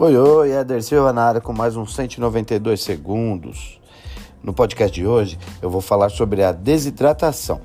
[0.00, 3.80] Oi, oi, Éder Silva na área com mais uns 192 segundos.
[4.40, 7.60] No podcast de hoje eu vou falar sobre a desidratação.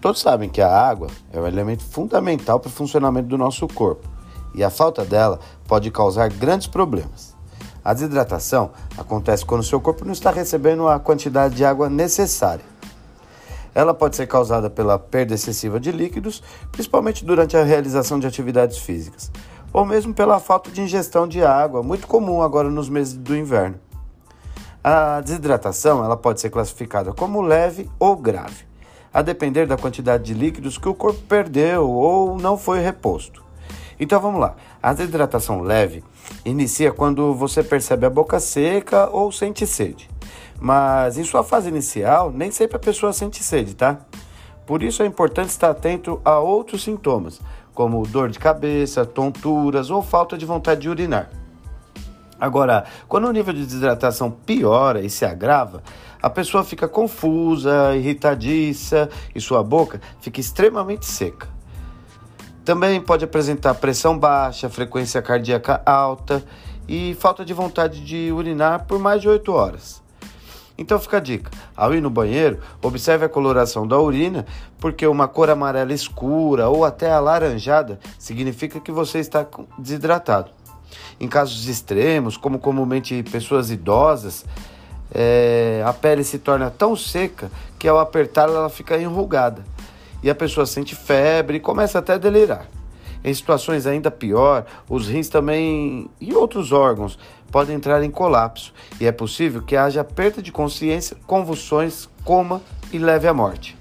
[0.00, 4.08] Todos sabem que a água é um elemento fundamental para o funcionamento do nosso corpo
[4.54, 7.36] e a falta dela pode causar grandes problemas.
[7.84, 12.64] A desidratação acontece quando o seu corpo não está recebendo a quantidade de água necessária.
[13.74, 16.42] Ela pode ser causada pela perda excessiva de líquidos,
[16.72, 19.30] principalmente durante a realização de atividades físicas
[19.72, 23.78] ou mesmo pela falta de ingestão de água, muito comum agora nos meses do inverno.
[24.82, 28.64] A desidratação ela pode ser classificada como leve ou grave,
[29.12, 33.44] a depender da quantidade de líquidos que o corpo perdeu ou não foi reposto.
[34.00, 34.54] Então vamos lá.
[34.82, 36.04] A desidratação leve
[36.44, 40.08] inicia quando você percebe a boca seca ou sente sede.
[40.60, 43.98] Mas em sua fase inicial, nem sempre a pessoa sente sede, tá?
[44.66, 47.40] Por isso é importante estar atento a outros sintomas,
[47.78, 51.30] como dor de cabeça, tonturas ou falta de vontade de urinar.
[52.40, 55.80] Agora, quando o nível de desidratação piora e se agrava,
[56.20, 61.46] a pessoa fica confusa, irritadiça e sua boca fica extremamente seca.
[62.64, 66.44] Também pode apresentar pressão baixa, frequência cardíaca alta
[66.88, 70.02] e falta de vontade de urinar por mais de 8 horas.
[70.78, 74.46] Então fica a dica: ao ir no banheiro, observe a coloração da urina,
[74.78, 79.44] porque uma cor amarela escura ou até alaranjada significa que você está
[79.76, 80.50] desidratado.
[81.20, 84.46] Em casos extremos, como comumente pessoas idosas,
[85.12, 89.64] é, a pele se torna tão seca que ao apertá-la ela fica enrugada
[90.22, 92.68] e a pessoa sente febre e começa até a delirar.
[93.28, 97.18] Em situações ainda pior, os rins também e outros órgãos
[97.52, 102.96] podem entrar em colapso e é possível que haja perda de consciência, convulsões, coma e
[102.96, 103.76] leve à morte.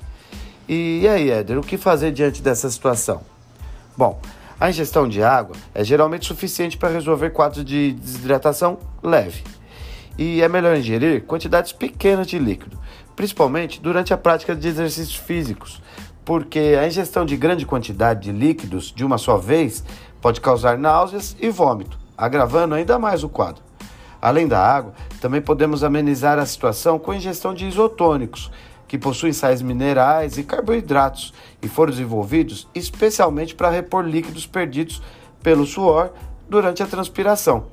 [0.68, 3.22] E, aí, Éder, o que fazer diante dessa situação?
[3.96, 4.20] Bom,
[4.60, 9.46] a ingestão de água é geralmente suficiente para resolver quadros de desidratação leve.
[10.18, 12.78] E é melhor ingerir quantidades pequenas de líquido,
[13.16, 15.82] principalmente durante a prática de exercícios físicos,
[16.28, 19.82] porque a ingestão de grande quantidade de líquidos de uma só vez
[20.22, 23.64] pode causar náuseas e vômito, agravando ainda mais o quadro.
[24.22, 28.52] Além da água, também podemos amenizar a situação com a ingestão de isotônicos,
[28.90, 35.02] que possuem sais minerais e carboidratos e foram desenvolvidos especialmente para repor líquidos perdidos
[35.42, 36.12] pelo suor
[36.50, 37.68] durante a transpiração.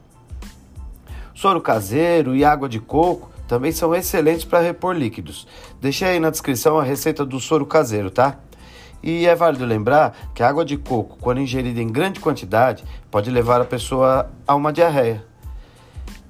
[1.34, 5.46] Soro caseiro e água de coco também são excelentes para repor líquidos.
[5.80, 8.38] Deixei aí na descrição a receita do soro caseiro, tá?
[9.06, 13.30] E é válido lembrar que a água de coco, quando ingerida em grande quantidade, pode
[13.30, 15.22] levar a pessoa a uma diarreia.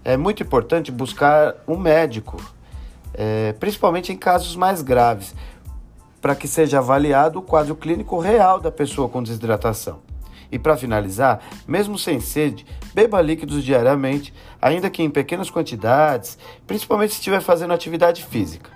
[0.05, 2.37] É muito importante buscar um médico,
[3.15, 5.37] é, principalmente em casos mais graves,
[6.21, 10.01] para que seja avaliado o quadro clínico real da pessoa com desidratação.
[10.51, 16.37] E para finalizar, mesmo sem sede, beba líquidos diariamente, ainda que em pequenas quantidades,
[16.67, 18.69] principalmente se estiver fazendo atividade física.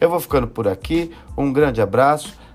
[0.00, 2.42] Eu vou ficando por aqui, um grande abraço,